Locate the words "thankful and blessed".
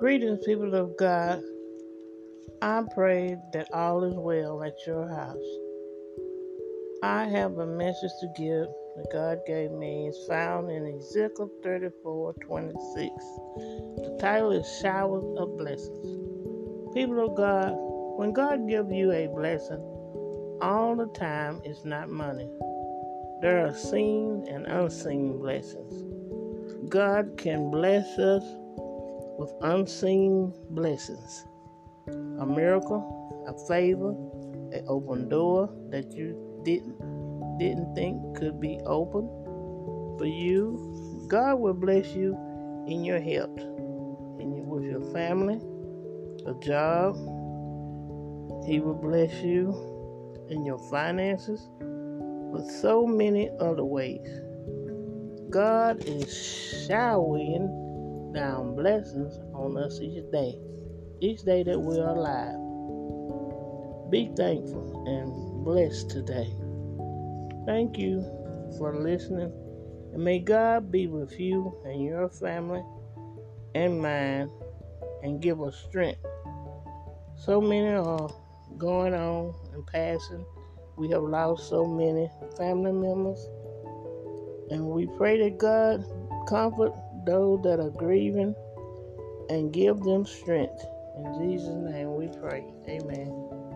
64.36-66.10